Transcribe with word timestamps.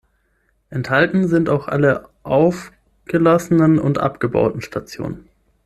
Enthalten 0.71 1.27
sind 1.27 1.47
auch 1.47 1.67
alle 1.67 2.09
aufgelassenen 2.23 3.77
und 3.77 3.99
abgebauten 3.99 4.61
Stationen. 4.63 5.29